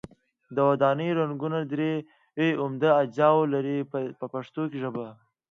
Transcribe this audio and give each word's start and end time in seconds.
د 0.55 0.57
ودانیو 0.69 1.17
رنګونه 1.21 1.59
درې 1.73 1.91
عمده 2.63 2.89
اجزاوې 3.01 3.45
لري 3.53 3.77
په 4.19 4.25
پښتو 4.33 4.61
ژبه. 4.81 5.07